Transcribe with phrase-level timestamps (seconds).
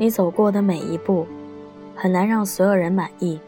[0.00, 1.26] 你走过的每一步，
[1.94, 3.38] 很难让所有人满意。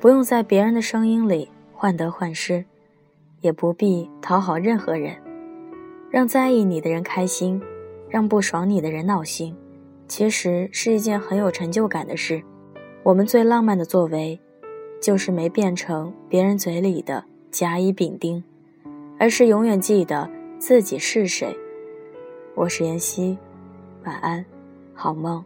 [0.00, 2.64] 不用在别人的声音里患得患失，
[3.40, 5.14] 也不必讨好任何人。
[6.10, 7.62] 让在意你的人开心，
[8.08, 9.54] 让不爽你的人闹心，
[10.08, 12.42] 其实是一件很有成就感的事。
[13.04, 14.40] 我们最浪漫的作为，
[15.00, 18.42] 就是没变成别人嘴里的甲乙丙丁，
[19.20, 21.56] 而是永远记得自己是谁。
[22.56, 23.38] 我是妍希，
[24.04, 24.44] 晚安。
[24.94, 25.44] 好梦。